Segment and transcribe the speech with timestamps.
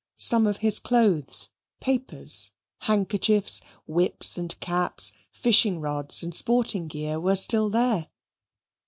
[0.17, 7.35] Some of his clothes, papers, handkerchiefs, whips and caps, fishing rods and sporting gear, were
[7.35, 8.07] still there.